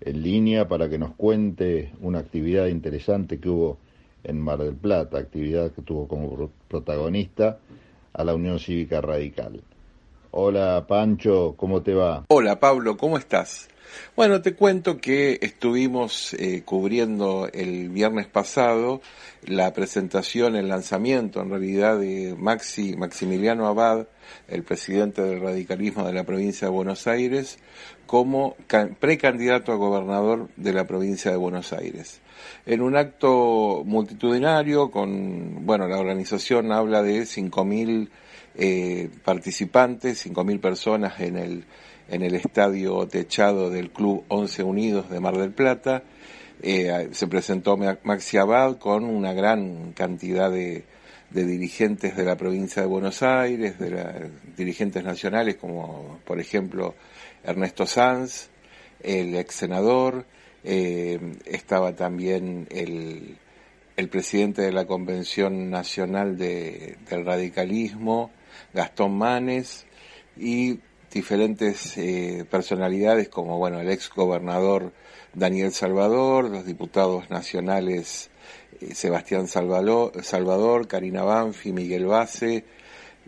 [0.00, 3.78] en línea para que nos cuente una actividad interesante que hubo
[4.24, 7.58] en Mar del Plata, actividad que tuvo como protagonista
[8.12, 9.62] a la Unión Cívica Radical.
[10.32, 12.24] Hola Pancho, ¿cómo te va?
[12.28, 13.68] Hola Pablo, ¿cómo estás?
[14.14, 19.00] Bueno, te cuento que estuvimos eh, cubriendo el viernes pasado
[19.44, 24.06] la presentación, el lanzamiento en realidad de Maxi, Maximiliano Abad,
[24.46, 27.58] el presidente del radicalismo de la provincia de Buenos Aires,
[28.06, 28.54] como
[29.00, 32.20] precandidato a gobernador de la provincia de Buenos Aires.
[32.66, 38.08] En un acto multitudinario con, bueno, la organización habla de 5.000
[38.56, 41.64] eh, participantes, 5.000 personas en el,
[42.08, 46.02] en el estadio techado del Club 11 Unidos de Mar del Plata.
[46.62, 50.84] Eh, se presentó Maxi Abad con una gran cantidad de,
[51.30, 56.94] de dirigentes de la provincia de Buenos Aires, de dirigentes nacionales como por ejemplo
[57.44, 58.50] Ernesto Sanz,
[59.02, 60.26] el ex senador,
[60.64, 63.38] eh, estaba también el,
[63.96, 68.30] el, presidente de la Convención Nacional de, del Radicalismo,
[68.72, 69.86] Gastón Manes,
[70.36, 70.80] y
[71.12, 74.92] diferentes eh, personalidades como bueno el ex gobernador
[75.34, 78.30] Daniel Salvador, los diputados nacionales
[78.80, 82.64] eh, Sebastián Salvador, Salvador, Karina Banfi, Miguel Base,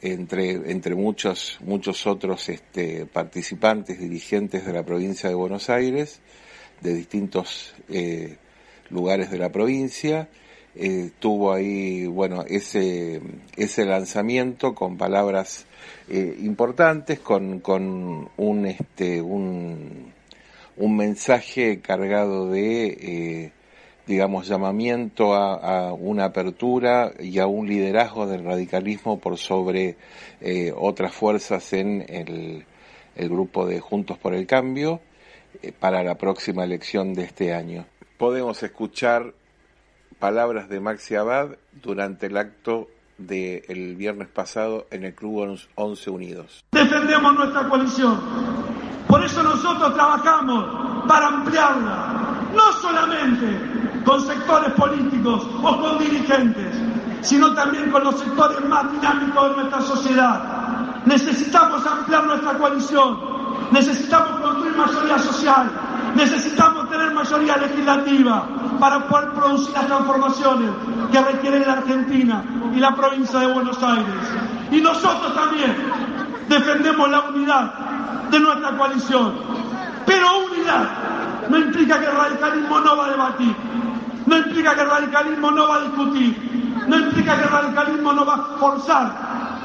[0.00, 6.20] entre, entre muchos, muchos otros este, participantes, dirigentes de la provincia de Buenos Aires,
[6.80, 8.36] de distintos eh,
[8.90, 10.28] lugares de la provincia.
[10.80, 13.20] Eh, tuvo ahí, bueno, ese,
[13.56, 15.66] ese lanzamiento con palabras
[16.08, 20.12] importantes, con, con un, este, un,
[20.76, 23.52] un mensaje cargado de
[24.08, 29.96] digamos, llamamiento a, una apertura y a un liderazgo del radicalismo por sobre
[30.40, 32.64] eh, otras fuerzas en el,
[33.28, 35.00] grupo de Juntos por el Cambio
[35.60, 37.84] eh, para la próxima elección de este año.
[38.16, 39.34] Podemos escuchar
[40.18, 41.50] palabras de Maxi Abad
[41.82, 46.64] durante el acto del viernes pasado en el Club 11 Unidos.
[46.72, 48.20] Defendemos nuestra coalición.
[49.08, 56.76] Por eso nosotros trabajamos para ampliarla, no solamente con sectores políticos o con dirigentes,
[57.22, 61.02] sino también con los sectores más dinámicos de nuestra sociedad.
[61.06, 63.18] Necesitamos ampliar nuestra coalición,
[63.72, 65.70] necesitamos construir mayoría social,
[66.14, 70.70] necesitamos tener mayoría legislativa para poder producir las transformaciones
[71.10, 72.44] que requiere la Argentina
[72.74, 74.14] y la provincia de Buenos Aires.
[74.70, 75.74] Y nosotros también
[76.48, 77.72] defendemos la unidad
[78.30, 79.34] de nuestra coalición.
[80.06, 80.88] Pero unidad
[81.48, 83.56] no implica que el radicalismo no va a debatir,
[84.26, 88.24] no implica que el radicalismo no va a discutir, no implica que el radicalismo no
[88.24, 89.12] va a forzar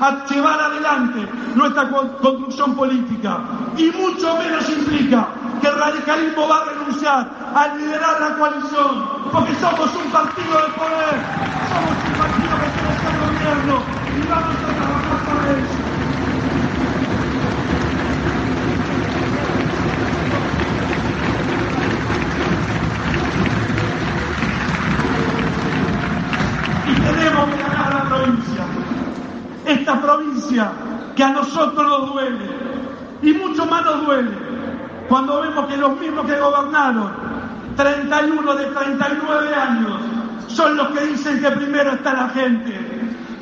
[0.00, 3.40] a llevar adelante nuestra construcción política.
[3.76, 5.28] Y mucho menos implica
[5.60, 10.68] que el radicalismo va a renunciar a liderar la coalición, porque somos un partido de
[10.74, 11.16] poder,
[11.68, 13.82] somos un partido que quiere ser gobierno
[14.16, 15.90] y vamos a trabajar para eso.
[27.00, 28.64] tenemos que ganar la provincia.
[29.66, 30.72] Esta provincia
[31.16, 32.50] que a nosotros nos duele
[33.22, 34.30] y mucho más nos duele
[35.08, 37.19] cuando vemos que los mismos que gobernaron
[37.76, 40.00] 31 de 39 años
[40.48, 42.78] son los que dicen que primero está la gente.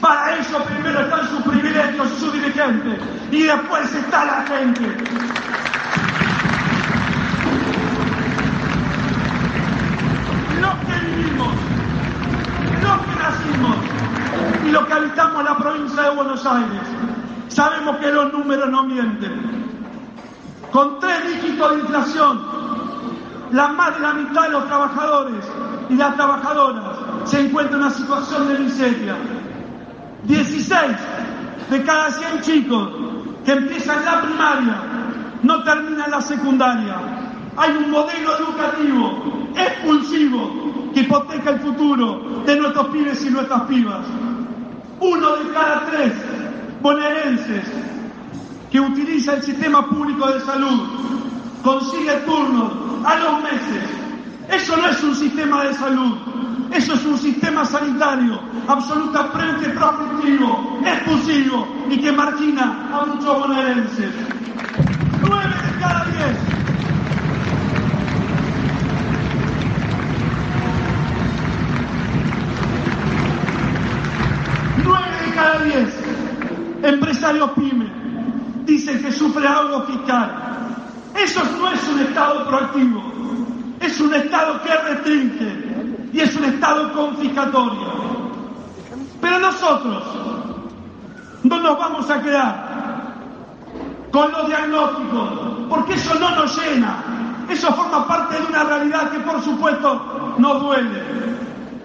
[0.00, 3.00] Para eso primero están sus privilegios y sus dirigentes
[3.33, 4.83] y después está la gente.
[10.60, 11.55] Los que vivimos
[14.65, 16.83] y lo que habitamos la provincia de Buenos Aires,
[17.48, 19.59] sabemos que los números no mienten.
[20.71, 22.58] Con tres dígitos de inflación,
[23.53, 25.45] la más de la mitad de los trabajadores
[25.89, 26.84] y las trabajadoras
[27.24, 29.16] se encuentran en una situación de miseria.
[30.24, 30.83] 16
[31.71, 32.89] de cada 100 chicos
[33.45, 34.77] que empiezan la primaria
[35.42, 36.97] no terminan la secundaria.
[37.56, 44.06] Hay un modelo educativo expulsivo que hipoteca el futuro de nuestros pibes y nuestras pibas.
[45.01, 46.12] Uno de cada tres
[46.83, 47.65] bonaerenses
[48.71, 50.80] que utiliza el sistema público de salud
[51.62, 53.84] consigue turnos a los meses.
[54.51, 56.16] Eso no es un sistema de salud.
[56.72, 64.10] Eso es un sistema sanitario absolutamente proactivo, expulsivo y que margina a muchos bonaerenses.
[65.27, 66.37] Nueve de cada diez
[74.84, 76.09] Nueve de cada diez
[76.83, 77.91] empresarios pymes
[78.66, 80.49] dicen que sufre algo fiscal.
[81.15, 83.03] Eso no es un Estado proactivo,
[83.80, 87.89] es un Estado que restringe y es un Estado confiscatorio.
[89.21, 90.03] Pero nosotros
[91.45, 92.68] no nos vamos a quedar
[94.10, 95.30] con los diagnósticos,
[95.68, 96.97] porque eso no nos llena.
[97.48, 101.03] Eso forma parte de una realidad que por supuesto nos duele.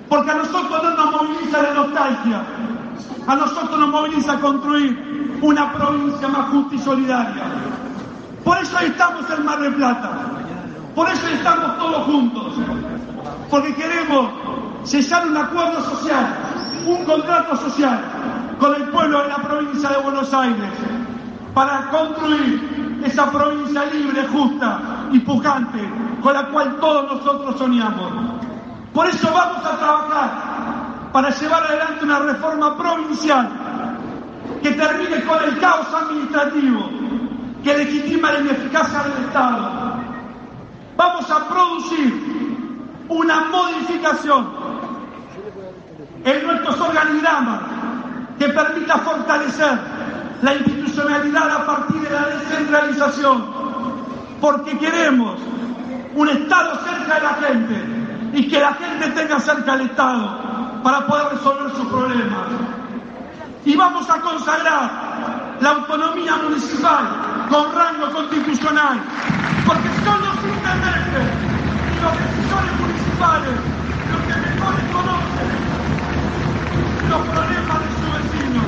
[0.09, 2.44] Porque a nosotros no nos moviliza la nostalgia,
[3.27, 7.44] a nosotros nos moviliza construir una provincia más justa y solidaria.
[8.44, 10.23] Por eso estamos en Mar del Plata.
[10.95, 12.54] Por eso estamos todos juntos.
[13.50, 14.30] Porque queremos
[14.84, 16.36] cesar un acuerdo social,
[16.86, 18.00] un contrato social
[18.60, 20.69] con el pueblo de la provincia de Buenos Aires
[21.54, 24.80] para construir esa provincia libre, justa
[25.12, 25.80] y pujante
[26.22, 28.12] con la cual todos nosotros soñamos.
[28.94, 33.50] Por eso vamos a trabajar para llevar adelante una reforma provincial
[34.62, 36.90] que termine con el caos administrativo
[37.63, 40.03] que legitima la ineficacia del Estado.
[41.04, 42.48] Vamos a producir
[43.10, 44.48] una modificación
[46.24, 47.60] en nuestros organigramas
[48.40, 49.80] que permita fortalecer
[50.42, 53.44] la institucionalidad a partir de la descentralización,
[54.40, 55.42] porque queremos
[56.16, 61.06] un Estado cerca de la gente y que la gente tenga cerca al Estado para
[61.06, 62.48] poder resolver sus problemas.
[63.66, 67.08] Y vamos a consagrar la autonomía municipal
[67.50, 69.02] con rango constitucional,
[69.68, 70.32] porque son
[70.74, 73.54] los decisores municipales
[74.12, 75.74] los que mejor conocen
[77.10, 78.62] los problemas de su vecino.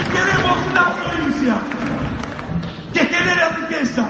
[0.00, 1.54] Y queremos una provincia
[2.92, 4.08] que genere riqueza,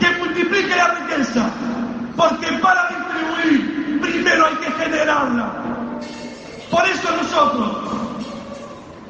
[0.00, 1.50] que multiplique la riqueza,
[2.16, 5.52] porque para distribuir primero hay que generarla.
[6.70, 7.92] Por eso nosotros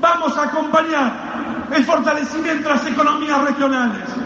[0.00, 1.12] vamos a acompañar
[1.72, 4.21] el fortalecimiento de las economías regionales.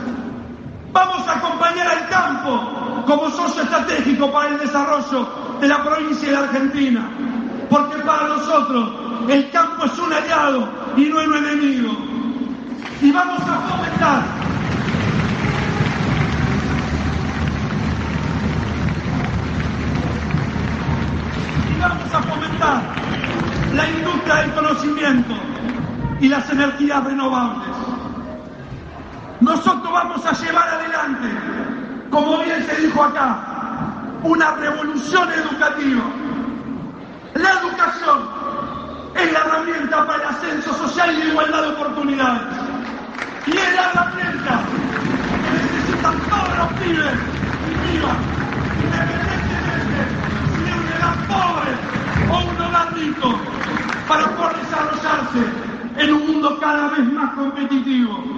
[0.96, 5.28] Vamos a acompañar al campo como socio estratégico para el desarrollo
[5.60, 7.06] de la provincia de Argentina.
[7.68, 8.92] Porque para nosotros
[9.28, 10.66] el campo es un aliado
[10.96, 11.92] y no es un enemigo.
[13.02, 14.22] Y vamos a fomentar
[21.76, 22.82] y vamos a fomentar
[23.74, 25.34] la industria del conocimiento
[26.20, 27.65] y las energías renovables.
[29.40, 31.28] Nosotros vamos a llevar adelante,
[32.10, 33.38] como bien se dijo acá,
[34.22, 36.04] una revolución educativa.
[37.34, 38.18] La educación
[39.14, 42.42] es la herramienta para el ascenso social y la igualdad de oportunidades.
[43.46, 44.60] Y es la herramienta
[45.42, 47.14] que necesitan todos los pibes
[47.68, 48.16] y pibas,
[48.84, 50.00] independientemente
[50.56, 51.72] si es un edad pobre
[52.30, 53.38] o un hogar rico,
[54.08, 55.42] para poder desarrollarse
[55.98, 58.36] en un mundo cada vez más competitivo.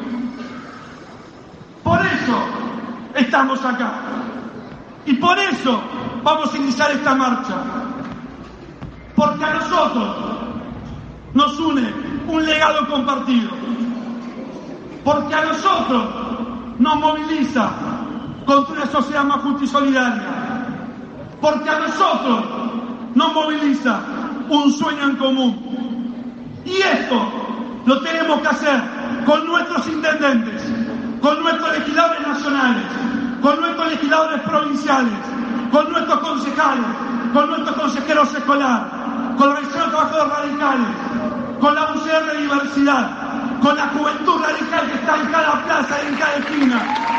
[1.89, 2.39] Por eso
[3.15, 3.93] estamos acá.
[5.07, 5.81] Y por eso
[6.23, 7.55] vamos a iniciar esta marcha.
[9.17, 10.17] Porque a nosotros
[11.33, 11.91] nos une
[12.27, 13.53] un legado compartido.
[15.03, 16.09] Porque a nosotros
[16.79, 17.71] nos moviliza
[18.45, 20.67] contra una sociedad más justa y solidaria.
[21.41, 22.45] Porque a nosotros
[23.15, 24.01] nos moviliza
[24.51, 26.61] un sueño en común.
[26.67, 27.33] Y esto
[27.87, 28.83] lo tenemos que hacer
[29.25, 30.63] con nuestros intendentes,
[31.29, 32.85] con nuestros legisladores nacionales,
[33.43, 35.13] con nuestros legisladores provinciales,
[35.71, 36.87] con nuestros concejales,
[37.35, 38.87] con nuestros consejeros escolares,
[39.37, 40.89] con los de trabajadores radicales,
[41.61, 43.11] con la UCR de diversidad,
[43.61, 46.77] con la juventud radical que está en cada plaza en cada esquina,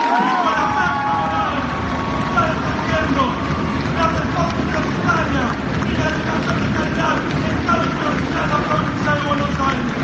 [0.09, 1.29] la macro
[2.09, 3.21] que está defendiendo
[3.93, 5.43] la reforma universitaria
[5.85, 9.99] y la educación de calidad en cada universidad de la provincia de Buenos Aires.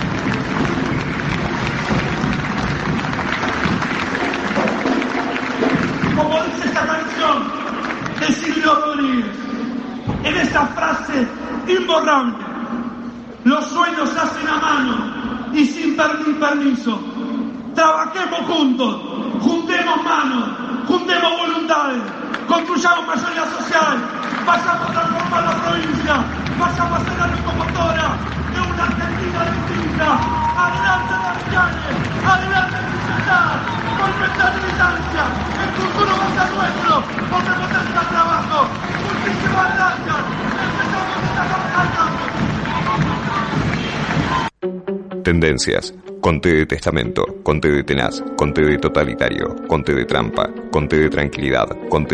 [6.16, 7.52] como dice esta canción
[8.20, 9.36] de Silvio Rodríguez,
[10.24, 11.28] en esa frase
[13.44, 16.98] los sueños se hacen a mano y sin pedir permiso.
[17.74, 19.02] Trabajemos juntos,
[19.42, 20.50] juntemos manos,
[20.88, 22.02] juntemos voluntades,
[22.48, 23.98] construyamos mayoría social,
[24.46, 26.16] vayamos a transformar la provincia,
[26.58, 28.18] vayamos a ser la locomotora
[28.54, 30.08] de una Argentina distinta.
[30.56, 31.76] Adelante radicales,
[32.26, 32.78] adelante
[45.26, 45.92] Tendencias.
[46.22, 51.68] Conté de testamento, conté de tenaz, conté de totalitario, conté de trampa, conté de tranquilidad,
[51.90, 52.04] conté